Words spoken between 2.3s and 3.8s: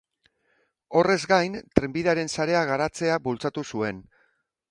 sarea garatzea bultzatu